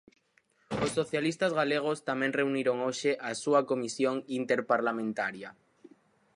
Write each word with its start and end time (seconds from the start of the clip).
Os 0.83 0.89
socialistas 0.99 1.51
galegos 1.59 2.03
tamén 2.09 2.35
reuniron 2.39 2.77
hoxe 2.85 3.11
a 3.29 3.31
súa 3.43 3.61
Comisión 3.71 4.15
Interparlamentaria. 4.39 5.49